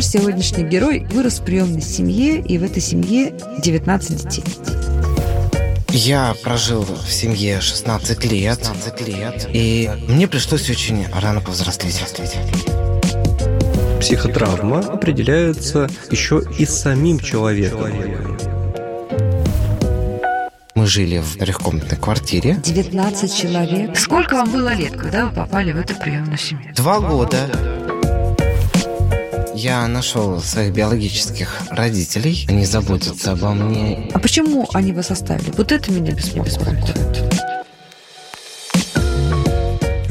[0.00, 4.44] наш сегодняшний герой вырос в приемной семье, и в этой семье 19 детей.
[5.90, 12.02] Я прожил в семье 16 лет, 16 лет и мне пришлось очень рано повзрослеть.
[14.00, 18.38] Психотравма определяется еще и самим человеком.
[20.74, 22.54] Мы жили в трехкомнатной квартире.
[22.64, 23.98] 19 человек.
[23.98, 26.72] Сколько вам было лет, когда вы попали в эту приемную семью?
[26.74, 27.79] Два года.
[29.62, 32.46] Я нашел своих биологических родителей.
[32.48, 34.08] Они заботятся обо мне.
[34.14, 35.52] А почему они вас оставили?
[35.54, 37.49] Вот это меня беспокоит.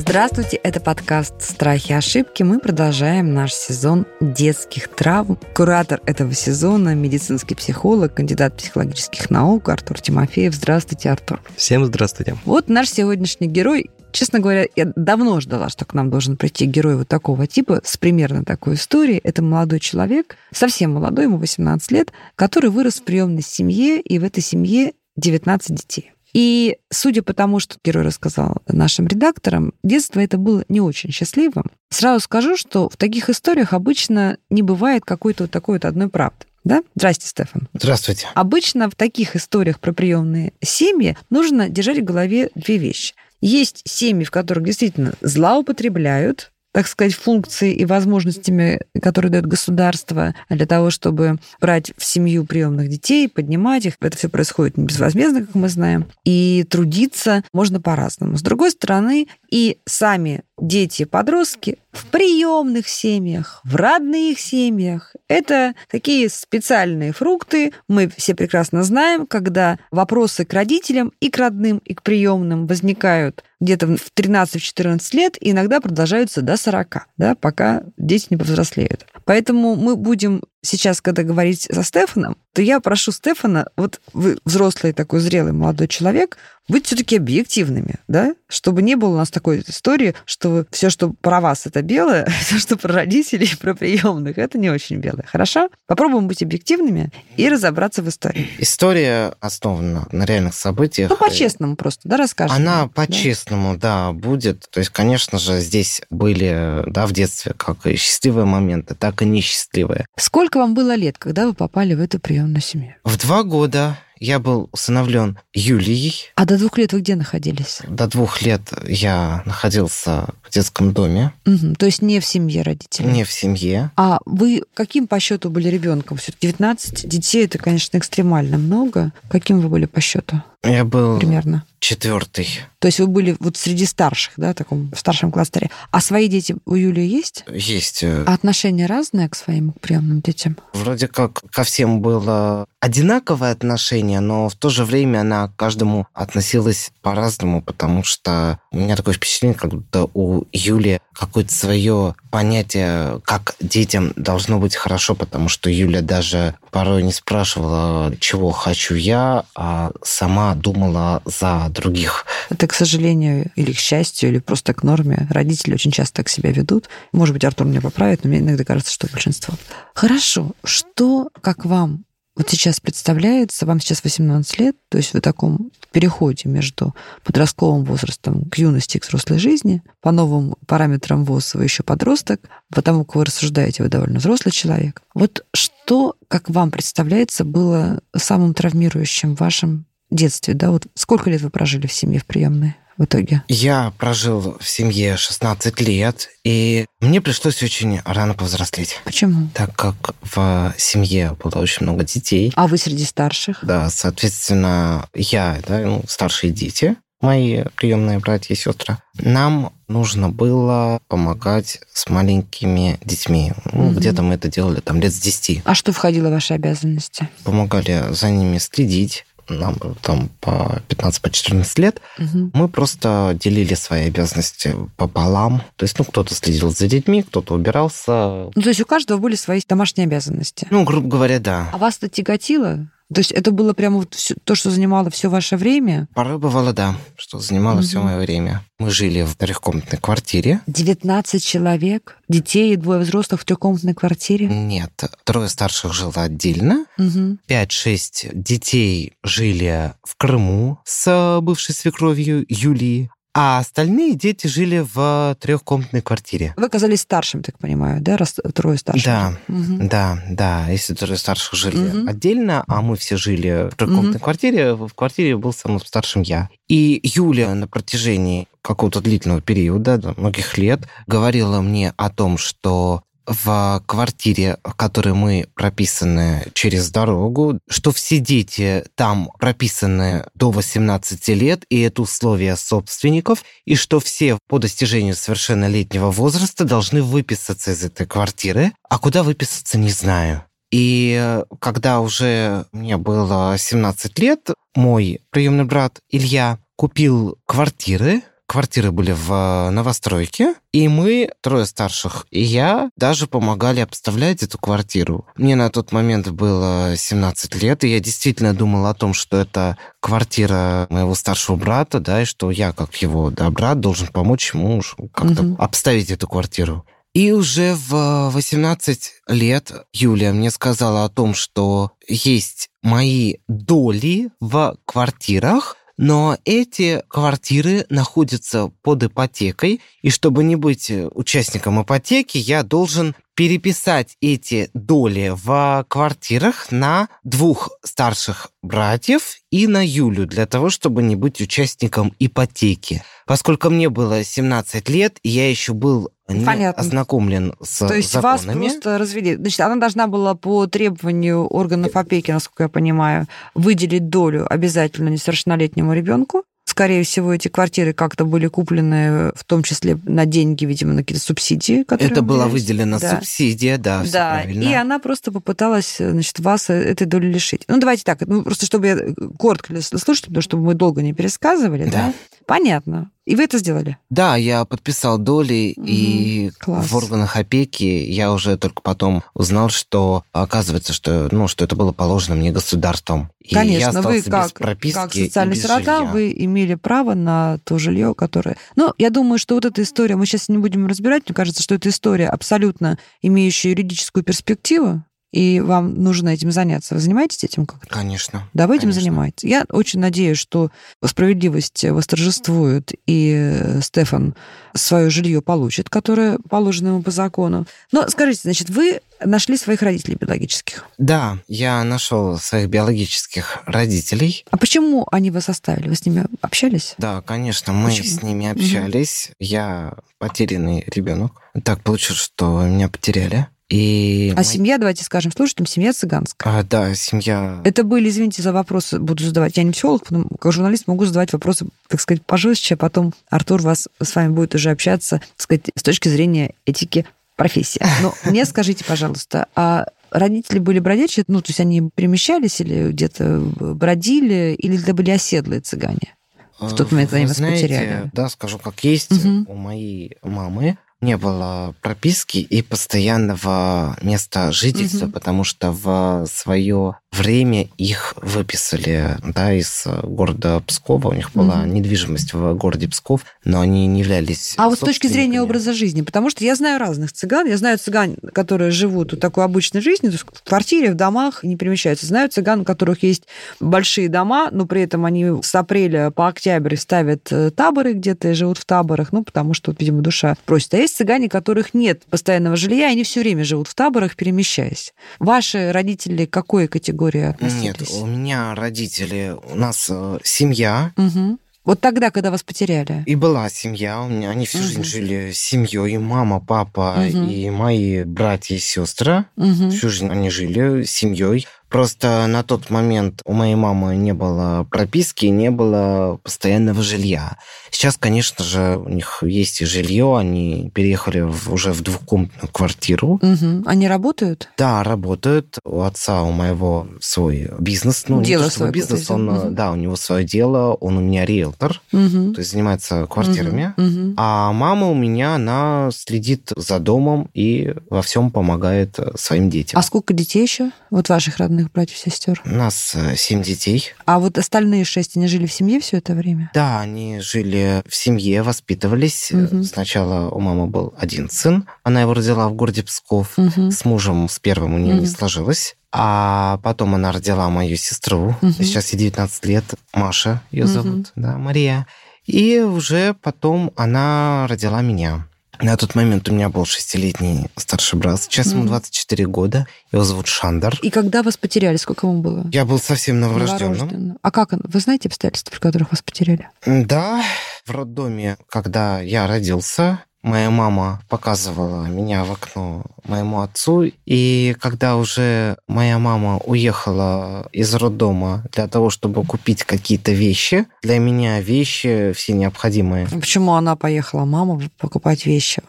[0.10, 2.42] Здравствуйте, это подкаст «Страхи и ошибки».
[2.42, 5.38] Мы продолжаем наш сезон детских травм.
[5.54, 10.56] Куратор этого сезона– медицинский психолог, кандидат психологических наук Артур Тимофеев.
[10.56, 11.40] Здравствуйте, Артур.
[11.56, 12.36] Всем здравствуйте.
[12.44, 16.96] Вот наш сегодняшний герой Честно говоря, я давно ждала, что к нам должен прийти герой
[16.96, 19.22] вот такого типа с примерно такой историей.
[19.24, 24.24] Это молодой человек, совсем молодой, ему 18 лет, который вырос в приемной семье, и в
[24.24, 26.14] этой семье 19 детей.
[26.34, 31.66] И судя по тому, что герой рассказал нашим редакторам, детство это было не очень счастливым.
[31.90, 36.46] Сразу скажу, что в таких историях обычно не бывает какой-то вот такой вот одной правды.
[36.64, 36.84] Да?
[36.96, 37.68] Здрасте, Стефан.
[37.74, 38.28] Здравствуйте.
[38.36, 43.16] Обычно в таких историях про приемные семьи нужно держать в голове две вещи.
[43.42, 50.66] Есть семьи, в которых действительно злоупотребляют так сказать, функции и возможностями, которые дает государство для
[50.66, 53.96] того, чтобы брать в семью приемных детей, поднимать их.
[54.00, 56.06] Это все происходит не безвозмездно, как мы знаем.
[56.24, 58.38] И трудиться можно по-разному.
[58.38, 65.16] С другой стороны, и сами дети, подростки в приемных семьях, в родных семьях.
[65.28, 67.74] Это такие специальные фрукты.
[67.88, 73.44] Мы все прекрасно знаем, когда вопросы к родителям и к родным, и к приемным возникают
[73.60, 79.06] где-то в 13-14 лет, и иногда продолжаются до 40, да, пока дети не повзрослеют.
[79.26, 84.94] Поэтому мы будем сейчас, когда говорить со Стефаном, то я прошу Стефана, вот вы взрослый
[84.94, 86.38] такой зрелый молодой человек,
[86.70, 91.42] быть все-таки объективными, да, чтобы не было у нас такой истории, что все, что про
[91.42, 95.26] вас, это белое, все, что про родителей, про приемных, это не очень белое.
[95.26, 95.70] Хорошо?
[95.88, 98.50] Попробуем быть объективными и разобраться в истории.
[98.60, 101.10] История основана на реальных событиях.
[101.10, 102.56] Ну, по-честному просто, да, расскажем.
[102.56, 104.08] Она по-честному, да?
[104.08, 104.70] да, будет.
[104.70, 109.26] То есть, конечно же, здесь были, да, в детстве как и счастливые моменты, так и
[109.26, 110.06] несчастливые.
[110.18, 112.96] Сколько вам было лет, когда вы попали в эту приемную семью?
[113.04, 116.32] В два года я был усыновлен Юлией.
[116.36, 117.82] А до двух лет вы где находились?
[117.88, 121.32] До двух лет я находился в детском доме.
[121.46, 123.10] Угу, то есть не в семье родителей?
[123.10, 123.92] Не в семье.
[123.96, 126.18] А вы каким по счету были ребенком?
[126.18, 129.14] Все 19 детей это, конечно, экстремально много.
[129.30, 130.42] Каким вы были по счету?
[130.64, 132.48] Я был примерно четвертый.
[132.80, 135.70] То есть вы были вот среди старших, да, в таком в старшем кластере.
[135.92, 137.46] А свои дети у Юлии есть?
[137.48, 138.04] Есть.
[138.04, 140.58] А отношения разные к своим приемным детям?
[140.74, 146.08] Вроде как ко всем было одинаковое отношение, но в то же время она к каждому
[146.14, 153.22] относилась по-разному, потому что у меня такое впечатление, как будто у Юли какое-то свое понятие,
[153.26, 159.44] как детям должно быть хорошо, потому что Юля даже порой не спрашивала, чего хочу я,
[159.56, 162.26] а сама думала за других.
[162.50, 165.28] Это, к сожалению, или к счастью, или просто к норме.
[165.30, 166.90] Родители очень часто так себя ведут.
[167.12, 169.54] Может быть, Артур меня поправит, но мне иногда кажется, что большинство.
[169.94, 170.52] Хорошо.
[170.64, 172.06] Что, как вам
[172.40, 176.96] вот сейчас представляется, вам сейчас 18 лет, то есть в таком переходе между
[177.26, 182.40] подростковым возрастом к юности, к взрослой жизни, по новым параметрам ВОЗ вы еще подросток,
[182.74, 185.02] потому как вы рассуждаете, вы довольно взрослый человек.
[185.14, 190.54] Вот что, как вам представляется, было самым травмирующим в вашем детстве?
[190.54, 190.72] Да?
[190.72, 192.78] Вот сколько лет вы прожили в семье в приемной?
[193.00, 193.42] В итоге?
[193.48, 199.00] Я прожил в семье 16 лет, и мне пришлось очень рано повзрослеть.
[199.06, 199.50] Почему?
[199.56, 202.52] Так как в семье было очень много детей.
[202.56, 203.60] А вы среди старших?
[203.64, 211.00] Да, соответственно, я, да, ну, старшие дети, мои приемные братья и сестры, нам нужно было
[211.08, 213.54] помогать с маленькими детьми.
[213.72, 214.00] Ну, угу.
[214.00, 215.62] Где-то мы это делали там лет с 10.
[215.66, 217.28] А что входило в ваши обязанности?
[217.44, 222.52] Помогали за ними следить, нам там по 15-14 по лет, угу.
[222.54, 225.64] мы просто делили свои обязанности пополам.
[225.76, 228.50] То есть, ну, кто-то следил за детьми, кто-то убирался.
[228.56, 230.68] Ну, то есть у каждого были свои домашние обязанности?
[230.70, 231.70] Ну, грубо говоря, да.
[231.74, 232.88] А вас это тяготило?
[233.14, 236.08] То есть это было прямо вот все, то, что занимало все ваше время?
[236.14, 237.84] Порой бывало, да, что занимало угу.
[237.84, 238.64] все мое время.
[238.78, 240.62] Мы жили в трехкомнатной квартире.
[240.68, 242.18] 19 человек?
[242.30, 244.46] Детей и двое взрослых в трехкомнатной квартире?
[244.46, 244.92] Нет,
[245.24, 246.86] трое старших жило отдельно.
[247.00, 247.40] Угу.
[247.50, 253.10] 5-6 детей жили в Крыму с бывшей свекровью Юлии.
[253.34, 256.54] А остальные дети жили в трехкомнатной квартире.
[256.58, 259.06] Вы оказались старшим, так понимаю, да, раз трое старших?
[259.06, 259.88] Да, Мгм.
[259.88, 260.68] да, да.
[260.70, 262.10] Если трое старших жили Мгм.
[262.10, 264.20] отдельно, а мы все жили в трехкомнатной Мгм.
[264.20, 266.50] квартире, в квартире был самым старшим я.
[266.68, 273.04] И Юля на протяжении какого-то длительного периода, да, многих лет, говорила мне о том, что
[273.30, 281.28] в квартире, в которой мы прописаны через дорогу, что все дети там прописаны до 18
[281.30, 287.84] лет, и это условия собственников, и что все по достижению совершеннолетнего возраста должны выписаться из
[287.84, 290.44] этой квартиры, а куда выписаться не знаю.
[290.72, 299.12] И когда уже мне было 17 лет, мой приемный брат Илья купил квартиры, квартиры были
[299.12, 305.28] в э, новостройке, и мы, трое старших, и я даже помогали обставлять эту квартиру.
[305.38, 309.78] Мне на тот момент было 17 лет, и я действительно думал о том, что это
[310.00, 314.82] квартира моего старшего брата, да, и что я, как его да, брат, должен помочь ему
[315.14, 315.56] как-то Мгм.
[315.60, 316.84] обставить эту квартиру.
[317.14, 324.76] И уже в 18 лет Юлия мне сказала о том, что есть мои доли в
[324.86, 333.16] квартирах, но эти квартиры находятся под ипотекой, и чтобы не быть участником ипотеки, я должен
[333.40, 341.04] переписать эти доли в квартирах на двух старших братьев и на Юлю для того, чтобы
[341.04, 343.02] не быть участником ипотеки.
[343.26, 346.82] Поскольку мне было 17 лет, я еще был не Понятно.
[346.82, 348.68] ознакомлен с То есть вас законами.
[348.68, 349.36] просто развели.
[349.38, 355.94] Значит, она должна была по требованию органов опеки, насколько я понимаю, выделить долю обязательно несовершеннолетнему
[355.94, 356.44] ребенку.
[356.80, 361.22] Скорее всего, эти квартиры как-то были куплены, в том числе на деньги, видимо, на какие-то
[361.22, 361.84] субсидии.
[361.90, 363.16] Это была выделена Да.
[363.16, 364.64] субсидия, да, Да, правильно.
[364.64, 367.64] и она просто попыталась, значит, вас этой доли лишить.
[367.68, 368.98] Ну, давайте так, ну, просто чтобы я
[369.38, 371.92] коротко для слушателей, чтобы мы долго не пересказывали, да?
[371.92, 372.14] Да.
[372.50, 373.12] Понятно.
[373.28, 374.00] И вы это сделали?
[374.10, 376.90] Да, я подписал доли, и класс.
[376.90, 381.92] в органах опеки я уже только потом узнал, что оказывается, что, ну, что это было
[381.92, 383.30] положено мне государством.
[383.40, 387.78] И я Конечно, вы как, прописки как социальный без сирота, вы имели право на то
[387.78, 388.58] жилье, которое...
[388.76, 391.76] Ну, я думаю, что вот эта история, мы сейчас не будем разбирать, мне кажется, что
[391.76, 396.96] эта история абсолютно имеющая юридическую перспективу, и вам нужно этим заняться.
[396.96, 397.88] Вы занимаетесь этим как-то?
[397.88, 398.48] Конечно.
[398.54, 399.02] Да, вы этим Конечно.
[399.02, 399.50] занимаетесь.
[399.50, 400.72] Я очень надеюсь, что
[401.04, 404.36] справедливость восторжествует, и э, Стефан
[404.76, 407.66] свое жилье получит, которое положено ему по закону.
[407.92, 410.86] Но скажите, значит, вы нашли своих родителей биологических.
[410.98, 414.46] Да, я нашел своих биологических родителей.
[414.50, 415.90] А почему они вас оставили?
[415.90, 416.96] Вы с ними общались?
[416.98, 418.08] Да, конечно, мы Почему?
[418.08, 419.32] с ними общались.
[419.40, 421.34] Я потерянный ребенок.
[421.64, 423.48] Так получилось, что меня потеряли.
[423.70, 426.60] И А мои- семья, давайте скажем слушателям, семья цыганская.
[426.60, 427.62] А, да, семья.
[427.64, 429.58] Это были, извините за вопросы, буду задавать.
[429.58, 433.62] Я не психолог, но как журналист могу задавать вопросы, так сказать, пожестче, а потом Артур
[433.62, 437.06] вас с вами будет уже общаться, так сказать, с точки зрения этики
[437.36, 437.82] профессии.
[438.02, 443.40] Но мне скажите, пожалуйста, а родители были бродячие, ну, то есть они перемещались или где-то
[443.40, 446.16] бродили, или это были оседлые цыгане?
[446.60, 448.10] в тот момент, когда они вас знаете, потеряли.
[448.12, 449.12] Да, скажу как есть.
[449.48, 455.12] У моей мамы не было прописки и постоянного места жительства, Мгм.
[455.14, 461.10] потому что в свое время их выписали да, из города Пскова.
[461.10, 461.74] У них была Мгм.
[461.74, 466.02] недвижимость в городе Псков, но они не являлись А вот с точки зрения образа жизни,
[466.02, 470.12] потому что я знаю разных цыган, я знаю цыган, которые живут вот такой обычной жизнью,
[470.12, 472.06] то есть в квартире, в домах, не перемещаются.
[472.06, 473.24] Знаю цыган, у которых есть
[473.60, 478.34] большие дома, но при этом они с апреля по октябрь ставят э, таборы где-то и
[478.34, 480.74] живут в таборах, ну, потому что, вот, видимо, душа просит.
[480.76, 484.16] А есть цыгане, у которых нет постоянного жилья, и они все время живут в таборах,
[484.16, 484.94] перемещаясь.
[485.20, 487.62] Ваши родители какой категории относились?
[487.62, 491.40] Нет, у меня родители, у нас э, семья, Мгм.
[491.66, 493.04] Вот тогда, когда вас потеряли.
[493.06, 494.68] И была семья, у меня они всю Мгм.
[494.68, 497.30] жизнь жили семьей, мама, папа Мгм.
[497.30, 499.26] и мои братья и сестры.
[499.36, 499.70] Мгм.
[499.70, 501.46] Всю жизнь они жили семьей.
[501.70, 507.38] Просто на тот момент у моей мамы не было прописки, не было постоянного жилья.
[507.70, 513.20] Сейчас, конечно же, у них есть и жилье, они переехали в- уже в двухкомнатную квартиру.
[513.22, 513.64] Мгм.
[513.68, 514.50] Они работают?
[514.58, 515.60] Да, работают.
[515.64, 518.06] У отца у моего свой бизнес.
[518.08, 519.56] Ну, Дело не то, свое бизнес, он, Мгм.
[519.56, 522.34] да, у него свое дело, он у меня риэлтор, Мгм.
[522.34, 523.74] то есть занимается квартирами.
[523.78, 524.16] Мгм.
[524.18, 529.78] А мама у меня, она следит за домом и во всем помогает э, своим детям.
[529.80, 530.72] А сколько детей еще?
[530.90, 532.42] Вот ваших родных братьев и сестер.
[532.46, 533.92] У нас э, семь детей.
[534.06, 536.50] А вот остальные шесть, они жили в семье все это время?
[536.54, 539.32] Да, они жили в семье, воспитывались.
[539.32, 539.64] Мгм.
[539.64, 543.38] Сначала у мамы был один сын, она его родила в городе Псков.
[543.38, 543.72] Мгм.
[543.72, 545.10] С мужем, с первым у нее не Мгм.
[545.10, 545.76] сложилось.
[545.92, 548.36] А потом она родила мою сестру.
[548.42, 548.54] Мгм.
[548.54, 549.66] Сейчас ей 19 лет.
[549.94, 550.74] Маша ее Мгм.
[550.74, 551.88] зовут, да, Мария.
[552.26, 555.26] И уже потом она родила меня.
[555.62, 558.22] На тот момент у меня был шестилетний старший брат.
[558.22, 559.68] Сейчас ему 24 года.
[559.92, 560.78] Его зовут Шандар.
[560.82, 562.50] И когда вас потеряли, сколько ему было?
[562.54, 563.74] Я был совсем новорожденным.
[563.74, 564.18] Новорожденным.
[564.22, 564.54] А как?
[564.54, 566.48] он- Вы знаете обстоятельства, при которых вас потеряли?
[566.66, 567.22] Да,
[567.66, 574.98] в роддоме, когда я родился, моя мама показывала меня в окно моему отцу, и когда
[574.98, 582.14] уже моя мама уехала из роддома для того, чтобы купить какие-то вещи, для меня вещи
[582.16, 585.62] все необходимые, Почему она поехала, мама, покупать вещи?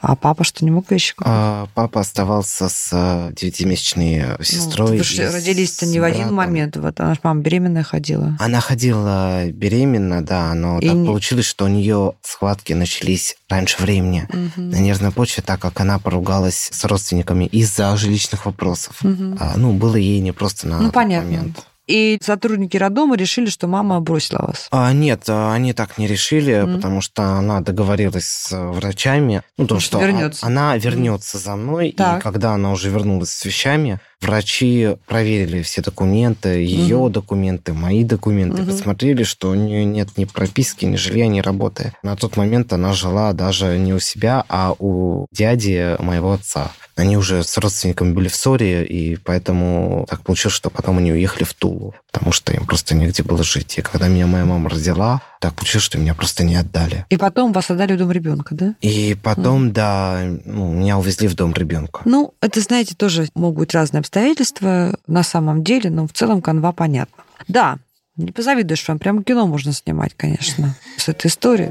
[0.00, 1.26] А папа что, не мог вещи купить?
[1.28, 4.98] а папа оставался с э, девятимесячной Ну, сестрой.
[5.02, 6.36] же с родились-то не в один братом.
[6.36, 6.76] момент.
[6.76, 8.36] Вот она же, мама, беременная ходила.
[8.38, 13.82] Она ходила беременна, да, но И так не- получилось, что у нее схватки начались раньше
[13.82, 14.28] времени.
[14.32, 14.70] Мгм.
[14.70, 18.96] на нервной почве, так как она поругалась с родственниками из-за жилищных вопросов.
[19.02, 19.36] Мгм.
[19.40, 21.30] А, ну, было ей непросто на Ну, тот понятно.
[21.30, 21.66] момент.
[21.88, 24.68] И сотрудники роддома решили, что мама бросила вас.
[24.70, 26.76] А, нет, а, они так не решили, Мгм.
[26.76, 31.94] потому что она договорилась с э, врачами, ну, то, что а- она вернется за мной,
[31.96, 32.18] Так.
[32.18, 37.12] и когда она уже вернулась с вещами, врачи проверили все документы, ее Мгм.
[37.12, 38.70] документы, мои документы, Мгм.
[38.70, 41.94] посмотрели, что у нее нет ни прописки, ни жилья, ни работы.
[42.02, 46.70] На тот момент она жила даже не у себя, а у дяди моего отца.
[46.98, 51.44] Они уже с родственниками были в ссоре, и поэтому так получилось, что потом они уехали
[51.44, 53.78] в Тулу, потому что им просто негде было жить.
[53.78, 57.06] И когда меня моя мама родила, так получилось, что меня просто не отдали.
[57.10, 58.74] И потом вас отдали в дом ребенка, да?
[58.80, 62.02] И потом, да, ну, меня увезли в дом ребенка.
[62.04, 66.72] Ну, это, знаете, тоже могут быть разные обстоятельства на самом деле, но в целом канва
[66.72, 67.22] понятна.
[67.46, 67.78] Да,
[68.16, 71.70] не позавидуешь вам, прям кино можно снимать, конечно, с этой историей.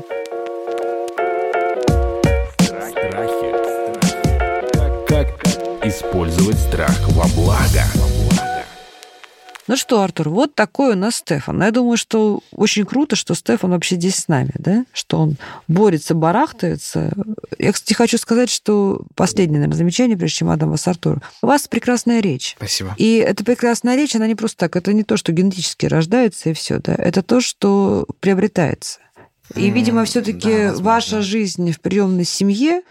[6.18, 7.84] Использовать страх во благо?
[9.68, 11.62] Ну что, Артур, вот такой у нас Стефан.
[11.62, 14.86] Я думаю, что очень круто, что Стефан вообще здесь с нами, да?
[14.94, 15.36] Что он
[15.68, 17.12] борется, барахтается.
[17.60, 21.22] Я, кстати, хочу сказать, что последнее, наверное, замечание, прежде чем отдам вас Артуру.
[21.44, 22.56] У вас прекрасная речь.
[22.58, 22.96] Спасибо.
[22.98, 24.76] И эта прекрасная речь, она не просто так.
[24.76, 26.96] Это не то, что генетически рождается и все, да.
[26.98, 29.02] Это то, что приобретается.
[29.54, 30.84] И, видимо, да, все-таки возможно.
[30.84, 32.82] ваша жизнь в приемной семье,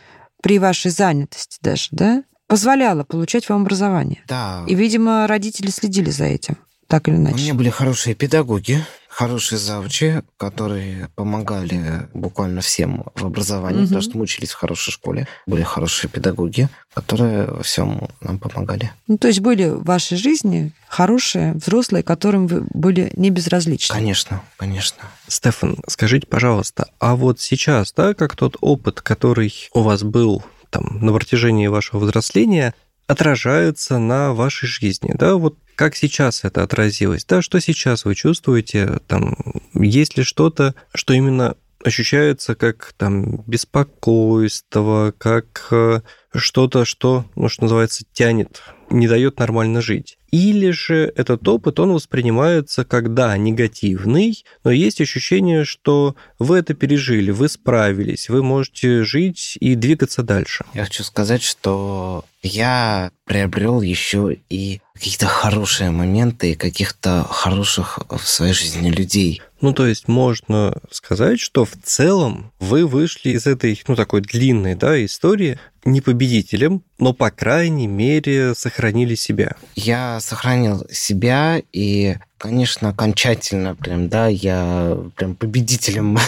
[0.43, 4.23] при вашей занятости даже, да, позволяла получать вам образование.
[4.29, 4.65] Да.
[4.67, 7.37] И, видимо, родители следили за этим, так или У иначе.
[7.37, 13.87] меня были хорошие педагоги, хорошие завучи, которые помогали буквально всем в образовании, Мгм.
[13.89, 15.27] потому что мы учились в хорошей школе.
[15.47, 18.93] Были хорошие педагоги, которые во всем нам помогали.
[19.09, 23.95] Ну, то есть были в вашей жизни хорошие, взрослые, которым вы были не безразличны.
[23.95, 25.05] Конечно, конечно.
[25.29, 30.99] Стефан, скажите, пожалуйста, а вот сейчас, да, как тот опыт, который у вас был там
[31.01, 32.75] на протяжении вашего взросления,
[33.07, 38.99] отражается на вашей жизни, да, вот как сейчас это отразилось, да, что сейчас вы чувствуете,
[39.07, 39.37] там,
[39.75, 46.01] есть ли что-то, что именно ощущается как там беспокойство, как э,
[46.37, 50.19] что-то, что, ну, что называется, тянет, не дает нормально жить.
[50.31, 56.75] Или же этот опыт, он воспринимается как, да, негативный, но есть ощущение, что вы это
[56.75, 60.65] пережили, вы справились, вы можете жить и двигаться дальше.
[60.75, 68.27] Я хочу сказать, что я приобрел еще и какие-то хорошие моменты и каких-то хороших в
[68.27, 69.43] своей жизни людей.
[69.61, 74.75] Ну, то есть можно сказать, что в целом вы вышли из этой, ну, такой длинной,
[74.75, 79.57] да, истории не победителем, но, по крайней мере, сохранили себя.
[79.75, 86.19] Я сохранил себя и, конечно, окончательно прям, да, я прям победителем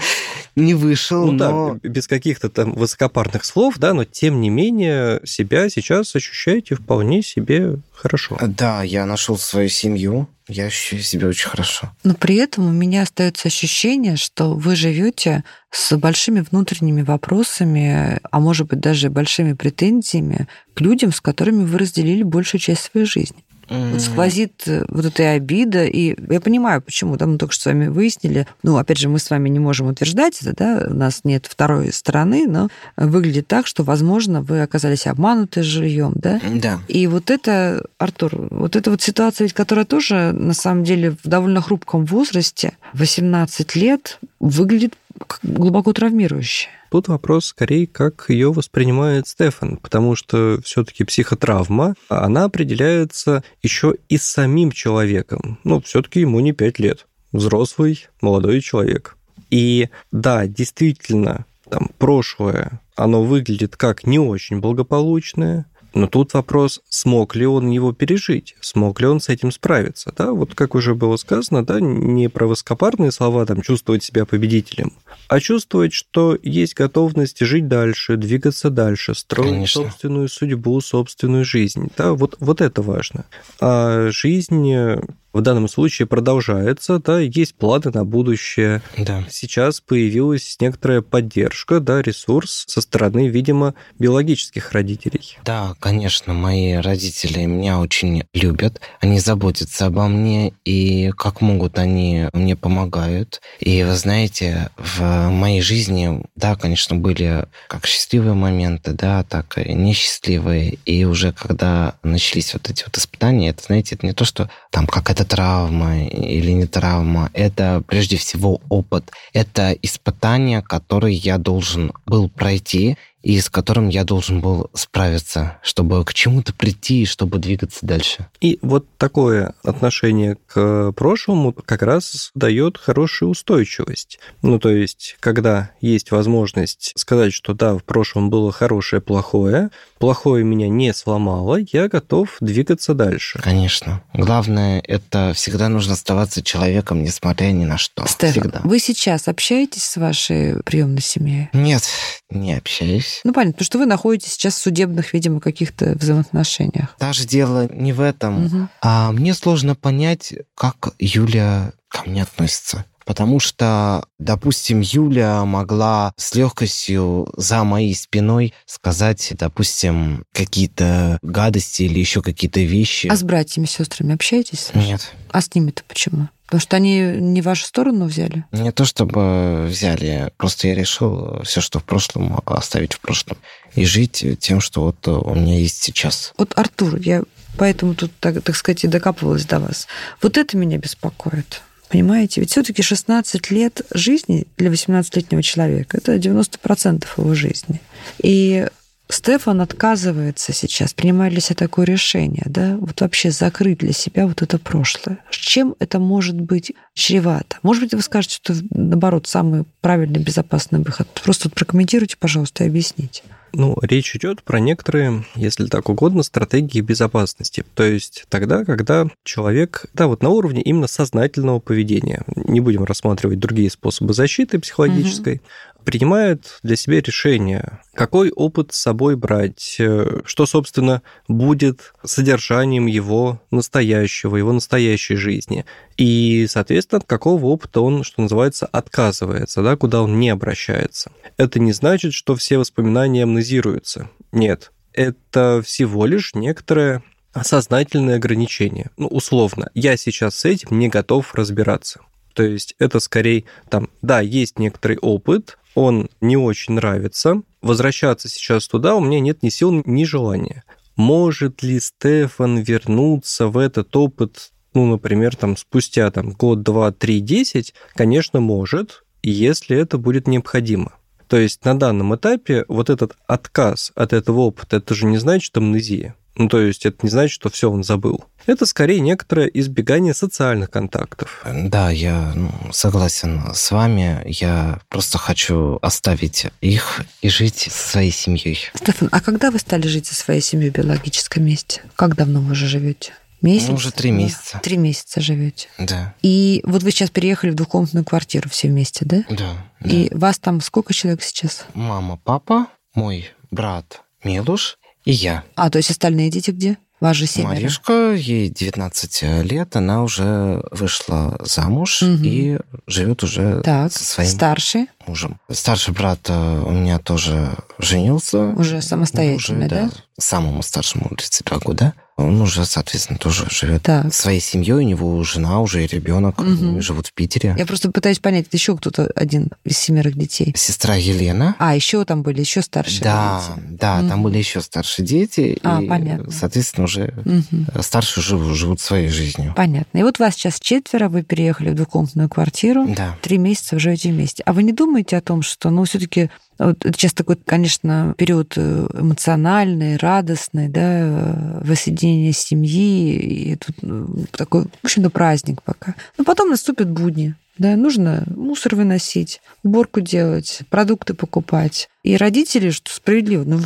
[0.56, 1.78] не вышел, Ну но...
[1.82, 7.22] да, без каких-то там высокопарных слов, да, но тем не менее себя сейчас ощущаете вполне
[7.22, 8.38] себе хорошо.
[8.40, 11.92] Да, я нашел свою семью, я ощущаю себя очень хорошо.
[12.04, 18.40] Но при этом у меня остается ощущение, что вы живете с большими внутренними вопросами, а
[18.40, 23.44] может быть даже большими претензиями к людям, с которыми вы разделили большую часть своей жизни.
[23.92, 27.66] Вот сквозит э, вот эта обида, и я понимаю, почему, да, мы только что с
[27.66, 31.20] вами выяснили, ну, опять же, мы с вами не можем утверждать это, да, у нас
[31.24, 36.80] нет второй стороны, но выглядит так, что, возможно, вы оказались обмануты жильем, да, Да.
[36.88, 41.28] и вот это, Артур, вот эта вот ситуация, ведь, которая тоже, на самом деле, в
[41.28, 44.94] довольно хрупком возрасте, 18 лет, выглядит
[45.42, 46.68] глубоко травмирующе.
[46.90, 54.18] Тут вопрос скорее, как ее воспринимает Стефан, потому что все-таки психотравма, она определяется еще и
[54.18, 55.58] самим человеком.
[55.64, 57.06] Ну, все-таки ему не 5 лет.
[57.32, 59.16] Взрослый, молодой человек.
[59.50, 67.34] И да, действительно, там прошлое, оно выглядит как не очень благополучное, Но тут вопрос, смог
[67.36, 70.12] ли он его пережить, смог ли он с этим справиться.
[70.16, 70.32] Да?
[70.32, 74.92] Вот как уже было сказано, да, не про высокопарные слова, там, чувствовать себя победителем,
[75.28, 79.82] а чувствовать, что есть готовность жить дальше, двигаться дальше, строить Конечно.
[79.82, 81.90] собственную судьбу, собственную жизнь.
[81.96, 82.12] Да?
[82.14, 83.24] Вот, вот это важно.
[83.60, 84.98] А жизнь
[85.32, 88.82] в данном случае продолжается, да, есть планы на будущее.
[88.98, 89.24] Да.
[89.30, 95.38] Сейчас появилась некоторая поддержка, да, ресурс со стороны, видимо, биологических родителей.
[95.44, 102.28] Да, конечно, мои родители меня очень любят, они заботятся обо мне, и как могут они
[102.32, 103.40] мне помогают.
[103.60, 109.72] И вы знаете, в моей жизни, да, конечно, были как счастливые моменты, да, так и
[109.72, 110.78] несчастливые.
[110.84, 114.86] И уже когда начались вот эти вот испытания, это, знаете, это не то, что там
[115.22, 119.10] какая-то травма или не травма, это прежде всего опыт.
[119.32, 126.04] Это испытание, которое я должен был пройти, и с которым я должен был справиться, чтобы
[126.04, 128.28] к чему-то прийти и чтобы двигаться дальше.
[128.40, 134.18] И вот такое отношение к прошлому как раз дает хорошую устойчивость.
[134.42, 140.44] Ну, то есть, когда есть возможность сказать, что да, в прошлом было хорошее, плохое, плохое
[140.44, 143.38] меня не сломало, я готов двигаться дальше.
[143.40, 144.02] Конечно.
[144.14, 148.06] Главное, это всегда нужно оставаться человеком, несмотря ни на что.
[148.06, 148.60] Стефан, всегда.
[148.64, 151.48] вы сейчас общаетесь с вашей приемной семьей?
[151.52, 151.84] Нет,
[152.30, 153.11] не общаюсь.
[153.24, 156.96] Ну, понятно, потому что вы находитесь сейчас в судебных, видимо, каких-то взаимоотношениях.
[156.98, 158.44] Даже дело не в этом.
[158.44, 158.68] Мгм.
[158.80, 162.84] А мне сложно понять, как Юля ко мне относится.
[163.04, 171.98] Потому что, допустим, Юля могла с легкостью за моей спиной сказать, допустим, какие-то гадости или
[171.98, 173.08] еще какие-то вещи.
[173.08, 174.70] А с братьями, сестрами общаетесь?
[174.74, 175.12] Нет.
[175.30, 176.28] А с ними-то почему?
[176.46, 178.44] Потому что они не вашу сторону взяли?
[178.52, 183.38] Не то чтобы взяли, просто я решил все, что в прошлом, оставить в прошлом.
[183.74, 186.34] И жить тем, что вот у меня есть сейчас.
[186.36, 187.22] Вот, Артур, я
[187.56, 189.86] поэтому тут, так, так сказать, и докапывалась до вас.
[190.20, 191.62] Вот это меня беспокоит.
[191.92, 192.40] Понимаете?
[192.40, 197.82] Ведь все-таки 16 лет жизни для 18-летнего человека это 90% его жизни.
[198.22, 198.66] И
[199.10, 204.40] Стефан отказывается сейчас, принимает для себя такое решение, да, вот вообще закрыть для себя вот
[204.40, 205.18] это прошлое.
[205.30, 207.58] Чем это может быть чревато?
[207.62, 211.08] Может быть, вы скажете, что наоборот самый правильный, безопасный выход.
[211.22, 213.22] Просто вот прокомментируйте, пожалуйста, и объясните.
[213.54, 217.64] Ну, речь идет про некоторые, если так угодно, стратегии безопасности.
[217.74, 223.38] То есть тогда, когда человек, да, вот на уровне именно сознательного поведения, не будем рассматривать
[223.38, 225.42] другие способы защиты психологической,
[225.84, 233.40] принимает для себя решение, какой опыт с собой брать, э, что, собственно, будет содержанием его
[233.50, 235.64] настоящего, его настоящей жизни.
[235.96, 241.12] И, соответственно, от какого опыта он, что называется, отказывается, да, куда он не обращается.
[241.36, 244.08] Это не значит, что все воспоминания амнезируются.
[244.30, 244.72] Нет.
[244.92, 247.02] Это всего лишь некоторое
[247.42, 248.90] сознательное ограничение.
[248.96, 252.00] Ну, условно, я сейчас с этим не готов разбираться.
[252.34, 257.42] То есть это скорее там, да, есть некоторый опыт, он не очень нравится.
[257.62, 260.64] Возвращаться сейчас туда у меня нет ни сил, ни желания.
[260.96, 267.20] Может ли Стефан вернуться в этот опыт, ну, например, там, спустя там, год, два, три,
[267.20, 267.74] десять?
[267.94, 270.92] Конечно, может, если это будет необходимо.
[271.32, 275.56] То есть на данном этапе вот этот отказ от этого опыта, это же не значит
[275.56, 276.14] амнезия.
[276.36, 278.26] Ну, то есть это не значит, что все он забыл.
[278.44, 281.42] Это скорее некоторое избегание социальных контактов.
[281.50, 284.20] Да, я ну, согласен с вами.
[284.26, 288.58] Я просто хочу оставить их и жить со своей семьей.
[288.74, 291.80] Стефан, а когда вы стали жить со своей семьей в биологическом месте?
[291.96, 293.14] Как давно вы уже живете?
[293.42, 293.68] Месяц?
[293.68, 294.60] Ну, уже три месяца.
[294.62, 295.68] Три месяца живете.
[295.78, 299.24] Да, И вот вы сейчас переехали в двухкомнатную квартиру все вместе, да?
[299.28, 299.36] да.
[299.80, 299.90] да.
[299.90, 301.64] И вас там сколько человек сейчас?
[301.74, 305.42] Мама, папа, мой брат Милуш и я.
[305.56, 306.78] А, то есть остальные дети где?
[307.00, 307.48] Вас же семеро.
[307.48, 312.22] Маришка, ей 19 лет, она уже вышла замуж Мгм.
[312.24, 315.40] и живет уже Так, со своим старший, мужем.
[315.50, 318.50] Старший брат э, у меня тоже женился.
[318.50, 319.90] уже самостоятельный, Уже, да?
[320.16, 321.94] Самому старшему 32 года.
[322.16, 324.12] Он уже, соответственно, тоже живет Так.
[324.12, 324.72] своей семьей.
[324.74, 326.80] У него жена уже и ребенок Мгм.
[326.82, 327.54] живут в Питере.
[327.58, 330.52] Я просто пытаюсь понять, еще кто-то один из семерых детей.
[330.56, 331.56] Сестра Елена.
[331.58, 333.66] А, еще там были еще старшие да, дети.
[333.80, 334.22] да, там Мгм.
[334.24, 335.58] были еще старшие дети.
[335.62, 336.30] А, и, понятно.
[336.30, 337.66] соответственно, уже Мгм.
[337.80, 339.54] старшие живут, живут своей жизнью.
[339.56, 339.98] Понятно.
[339.98, 342.86] И вот вас сейчас четверо, вы переехали в двухкомнатную квартиру.
[342.94, 343.16] Да.
[343.22, 344.42] Три месяца вы живете вместе.
[344.44, 346.30] А вы не думаете о том, что, ну, все-таки
[346.66, 354.26] вот сейчас такой, конечно, период э, эмоциональный, радостный, да, э, воссоединение семьи, и тут ну,
[354.32, 355.94] такой, в общем-то, праздник пока.
[356.18, 357.34] Но потом наступят будни.
[357.58, 363.60] Да, нужно мусор выносить, уборку делать, продукты покупать, И родители, что справедливо, ну,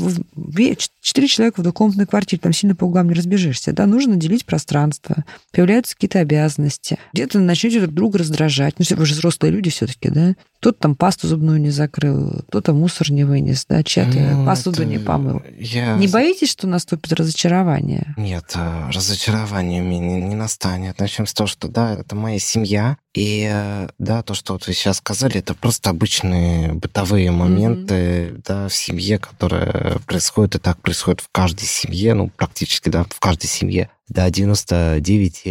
[1.00, 5.24] четыре человека в двухкомнатной квартире, там сильно по углам не разбежишься, да, нужно делить пространство,
[5.52, 10.10] появляются какие-то обязанности, где-то начнете друг друга раздражать, ну, вы же взрослые люди все таки
[10.10, 14.84] да, кто-то там пасту зубную не закрыл, кто-то мусор не вынес, да, чья-то ну, посуду
[14.84, 15.42] не помыл.
[15.58, 15.96] Я...
[15.96, 18.14] Не боитесь, что наступит разочарование?
[18.16, 20.98] Нет, э, разочарование мне не, не настанет.
[20.98, 24.74] Начнем с того, что да, это моя семья, и э, да, то, что вот вы
[24.74, 28.42] сейчас сказали, это просто обычные бытовые моменты, mm-hmm.
[28.46, 33.18] да, в семье, которые происходят, и так происходит в каждой семье, ну, практически, да, в
[33.18, 33.90] каждой семье.
[34.08, 35.42] Да, 99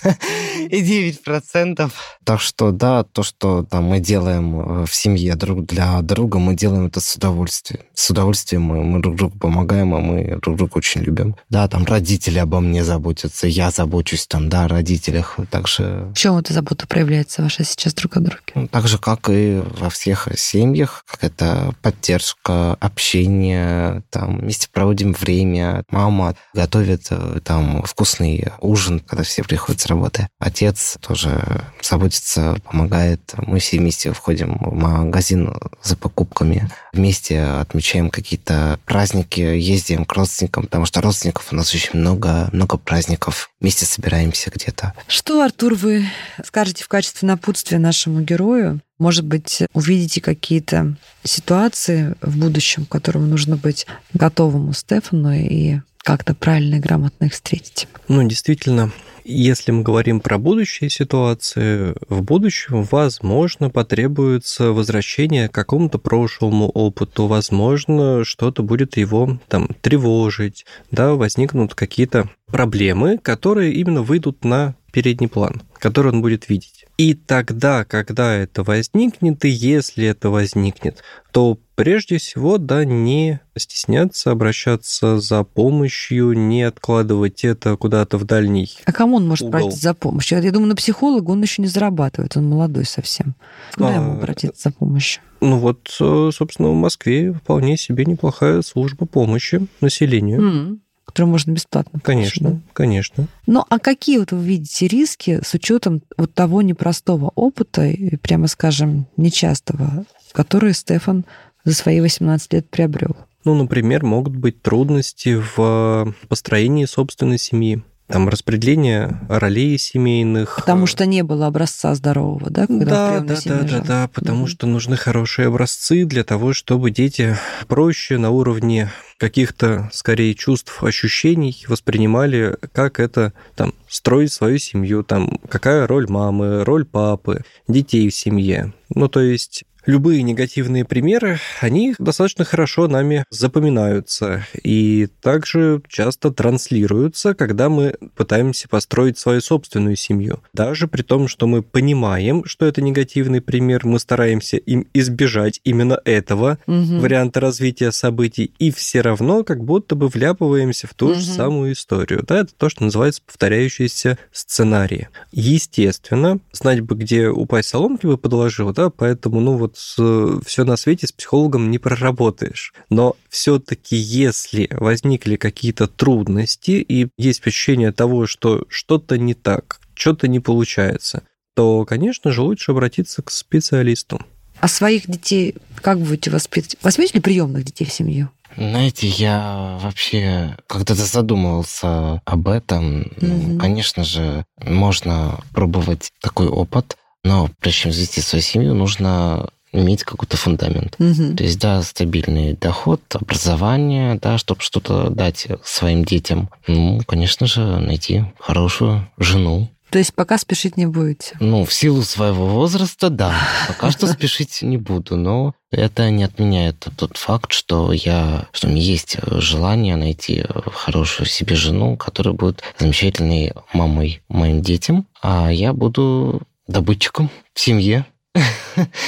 [0.70, 2.18] и 9 процентов.
[2.24, 6.54] Так что, да, то, что там мы делаем э, в семье друг для друга, мы
[6.54, 7.82] делаем это с удовольствием.
[7.94, 11.36] С удовольствием мы, мы друг другу помогаем, а мы друг друга очень любим.
[11.50, 15.36] Да, там родители обо мне заботятся, я забочусь там, да, о родителях.
[15.50, 16.10] Также...
[16.14, 18.40] В чем эта забота проявляется ваша сейчас друг о друге?
[18.54, 25.12] Ну, так же, как и во всех семьях, как это поддержка, общение, там, вместе проводим
[25.12, 25.84] время.
[25.90, 30.28] Мама готовит э, там вкусный ужин, когда все приходят с работы.
[30.38, 33.20] Отец тоже заботится, помогает.
[33.36, 36.70] Мы все вместе входим в магазин за покупками.
[36.92, 42.78] Вместе отмечаем какие-то праздники, ездим к родственникам, потому что родственников у нас очень много, много
[42.78, 43.50] праздников.
[43.60, 44.94] Вместе собираемся где-то.
[45.08, 46.06] Что, Артур, вы
[46.44, 48.80] скажете в качестве напутствия нашему герою?
[48.98, 55.80] Может быть, увидите какие-то ситуации в будущем, к которым нужно быть готовым у Стефану и
[56.10, 57.86] как-то правильно и грамотно их встретить.
[58.08, 58.90] Ну, действительно,
[59.24, 67.28] если мы говорим про будущие ситуации, в будущем, возможно, потребуется возвращение к какому-то прошлому опыту,
[67.28, 75.28] возможно, что-то будет его там тревожить, да, возникнут какие-то проблемы, которые именно выйдут на передний
[75.28, 76.79] план, который он будет видеть.
[77.00, 84.30] И тогда, когда это возникнет, и если это возникнет, то прежде всего, да, не стесняться,
[84.30, 89.60] обращаться за помощью, не откладывать это куда-то в дальний А кому он может угол.
[89.60, 90.42] обратиться за помощью?
[90.42, 93.34] Я думаю, на психолога он еще не зарабатывает, он молодой совсем.
[93.72, 95.22] Куда а, ему обратиться за помощью?
[95.40, 100.40] Ну вот, э, собственно, в Москве вполне себе неплохая служба помощи населению.
[100.42, 100.78] Mm
[101.10, 102.72] которую можно бесплатно Конечно, получить, да?
[102.72, 103.26] конечно.
[103.46, 108.46] Ну, а какие вот вы видите риски с учетом вот того непростого опыта, и, прямо
[108.46, 111.24] скажем, нечастого, который Стефан
[111.64, 113.16] за свои 18 лет приобрел?
[113.44, 120.56] Ну, например, могут быть трудности в построении собственной семьи там распределение ролей семейных.
[120.56, 122.66] Потому что не было образца здорового, да?
[122.66, 126.90] Когда да, да, да, да, да, потому mm что нужны хорошие образцы для того, чтобы
[126.90, 127.36] дети
[127.68, 135.38] проще на уровне каких-то, скорее, чувств, ощущений воспринимали, как это там строить свою семью, там
[135.48, 138.72] какая роль мамы, роль папы, детей в семье.
[138.88, 147.34] Ну, то есть любые негативные примеры, они достаточно хорошо нами запоминаются и также часто транслируются,
[147.34, 150.42] когда мы пытаемся построить свою собственную семью.
[150.52, 156.00] Даже при том, что мы понимаем, что это негативный пример, мы стараемся им избежать именно
[156.04, 157.00] этого угу.
[157.00, 161.14] варианта развития событий, и все равно как будто бы вляпываемся в ту угу.
[161.14, 162.24] же самую историю.
[162.26, 165.08] Да, это то, что называется повторяющиеся сценарии.
[165.32, 171.06] Естественно, знать бы, где упасть соломки бы подложил, да, поэтому, ну вот все на свете
[171.06, 172.72] с психологом не проработаешь.
[172.88, 180.28] Но все-таки, если возникли какие-то трудности и есть ощущение того, что что-то не так, что-то
[180.28, 181.22] не получается,
[181.54, 184.24] то, конечно же, лучше обратиться к специалисту.
[184.60, 186.76] А своих детей как будете воспитывать?
[186.82, 188.30] Возьмете ли приемных детей в семью?
[188.56, 193.02] Знаете, я вообще когда-то задумывался об этом.
[193.02, 193.58] Mm-hmm.
[193.58, 200.36] Конечно же, можно пробовать такой опыт, но прежде чем завести свою семью, нужно иметь какой-то
[200.36, 200.96] фундамент.
[200.98, 201.36] Угу.
[201.36, 206.50] То есть, да, стабильный доход, образование, да, чтобы что-то дать своим детям.
[206.66, 209.70] Ну, конечно же, найти хорошую жену.
[209.90, 211.36] То есть пока спешить не будете?
[211.40, 213.34] Ну, в силу своего возраста, да.
[213.68, 218.70] Пока что спешить не буду, но это не отменяет тот факт, что я, что у
[218.70, 225.72] меня есть желание найти хорошую себе жену, которая будет замечательной мамой моим детям, а я
[225.72, 228.06] буду добытчиком в семье.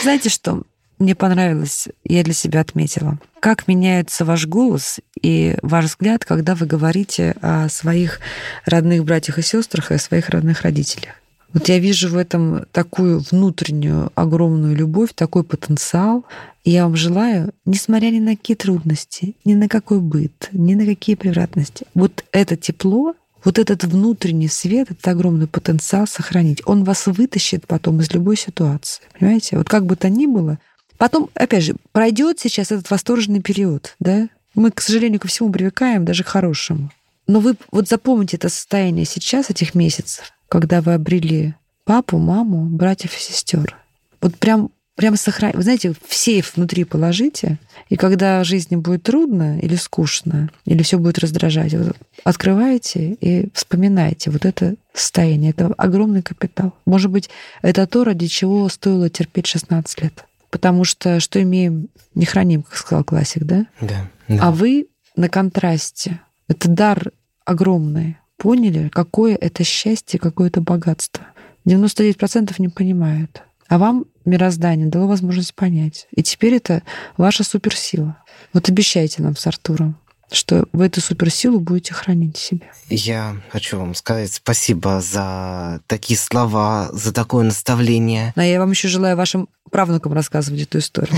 [0.03, 0.62] Знаете что?
[1.03, 3.19] Мне понравилось, я для себя отметила.
[3.41, 8.21] Как меняется ваш голос и ваш взгляд, когда вы говорите о своих
[8.67, 11.15] родных братьях и сестрах и о своих родных родителях.
[11.53, 16.25] Вот я вижу в этом такую внутреннюю огромную любовь, такой потенциал.
[16.62, 20.87] И я вам желаю, несмотря ни на какие трудности, ни на какой быт, ни на
[20.87, 27.07] какие превратности, вот это тепло вот этот внутренний свет, этот огромный потенциал сохранить, он вас
[27.09, 29.03] вытащит потом из любой ситуации.
[29.19, 29.59] Понимаете?
[29.59, 30.61] Вот как бы то ни было,
[31.03, 34.29] Потом, опять же, пройдет сейчас этот восторженный период, да?
[34.55, 36.93] Мы, к сожалению, ко всему привыкаем, даже к хорошему.
[37.27, 43.17] Но вы вот запомните это состояние сейчас, этих месяцев, когда вы обрели папу, маму, братьев
[43.17, 43.77] и сестер.
[44.21, 45.57] Вот прям прям сохраните.
[45.57, 51.01] Вы знаете, в сейф внутри положите, и когда жизни будет трудно или скучно, или все
[51.01, 55.51] будет раздражать, вот открываете и вспоминаете вот это состояние.
[55.51, 56.75] Это огромный капитал.
[56.87, 57.29] Может быть,
[57.61, 60.25] это то, ради чего стоило терпеть 16 лет.
[60.53, 63.67] Потому что что имеем, не храним, как сказал классик, да?
[63.81, 64.07] Да.
[64.29, 64.38] да.
[64.41, 64.87] А вы
[65.17, 66.21] на контрасте.
[66.47, 67.11] Это дар
[67.47, 68.19] огромный.
[68.37, 71.25] Поняли, какое это счастье, какое это богатство.
[71.67, 73.43] 99% не понимают.
[73.69, 76.07] А вам мироздание дало возможность понять.
[76.15, 76.83] И теперь это
[77.17, 78.19] ваша суперсила.
[78.53, 79.97] Вот обещайте нам с Артуром,
[80.35, 82.71] что вы эту суперсилу будете хранить в себе.
[82.88, 88.33] Я хочу вам сказать спасибо за такие слова, за такое наставление.
[88.37, 91.16] Но я вам еще желаю вашим правнукам рассказывать эту историю.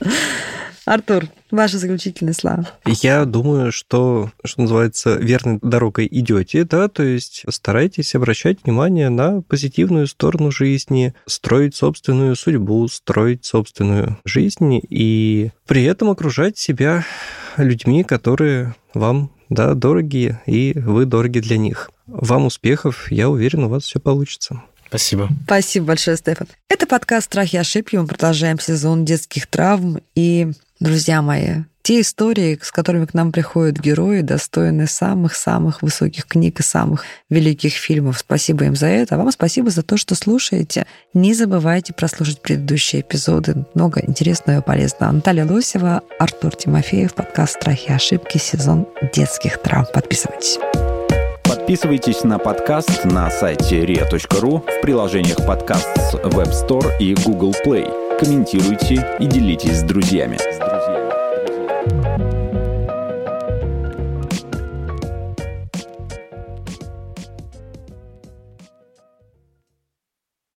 [0.84, 2.66] Артур, ваши заключительные слова.
[2.86, 9.42] Я думаю, что, что называется, верной дорогой идете, да, то есть старайтесь обращать внимание на
[9.42, 17.04] позитивную сторону жизни, строить собственную судьбу, строить собственную жизнь и при этом окружать себя
[17.56, 21.90] людьми, которые вам да, дорогие, и вы дороги для них.
[22.06, 24.62] Вам успехов, я уверен, у вас все получится.
[24.88, 25.30] Спасибо.
[25.44, 26.48] Спасибо большое, Стефан.
[26.68, 27.96] Это подкаст «Страхи и ошибки».
[27.96, 30.02] Мы продолжаем сезон детских травм.
[30.14, 36.60] И, друзья мои, те истории, с которыми к нам приходят герои, достойны самых-самых высоких книг
[36.60, 38.18] и самых великих фильмов.
[38.18, 39.16] Спасибо им за это.
[39.16, 40.86] А вам спасибо за то, что слушаете.
[41.12, 43.64] Не забывайте прослушать предыдущие эпизоды.
[43.74, 45.10] Много интересного и полезного.
[45.10, 49.86] Наталья Лосева, Артур Тимофеев, подкаст «Страхи и ошибки», сезон детских травм.
[49.92, 50.58] Подписывайтесь.
[51.42, 58.18] Подписывайтесь на подкаст на сайте ria.ru в приложениях подкаст с Web Store и Google Play.
[58.18, 60.38] Комментируйте и делитесь с друзьями.